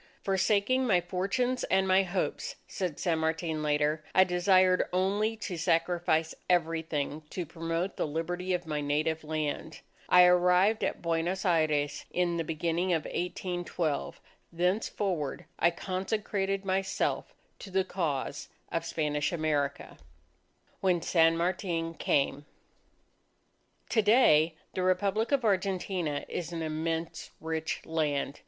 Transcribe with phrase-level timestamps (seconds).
[0.23, 6.33] "Forsaking my fortunes and my hopes," said San Martin later, "I desired only to sacrifice
[6.49, 9.81] everything to promote the Liberty of my native land.
[10.09, 14.19] I arrived at Buenos Aires in the beginning of 1812
[14.51, 19.97] thenceforward I consecrated myself to the cause of Spanish America."
[20.79, 22.45] WHEN SAN MARTIN CAME
[23.89, 28.39] To day, the Republic of Argentina is an immense rich land.